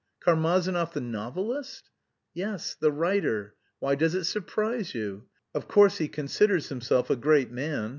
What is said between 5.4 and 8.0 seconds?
Of course he considers himself a great man.